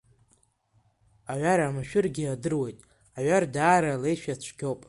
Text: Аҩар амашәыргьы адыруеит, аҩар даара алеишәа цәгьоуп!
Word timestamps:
Аҩар 1.31 1.59
амашәыргьы 1.67 2.25
адыруеит, 2.33 2.77
аҩар 3.19 3.43
даара 3.53 3.89
алеишәа 3.93 4.41
цәгьоуп! 4.41 4.79